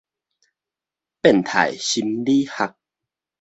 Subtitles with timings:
[1.21, 2.73] 變態心理學